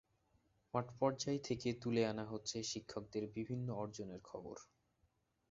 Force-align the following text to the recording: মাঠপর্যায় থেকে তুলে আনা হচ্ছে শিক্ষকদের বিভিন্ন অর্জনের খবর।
মাঠপর্যায় 0.73 1.39
থেকে 1.39 1.69
তুলে 1.81 2.01
আনা 2.05 2.25
হচ্ছে 2.25 2.57
শিক্ষকদের 2.63 3.23
বিভিন্ন 3.35 3.67
অর্জনের 3.75 4.21
খবর। 4.23 4.57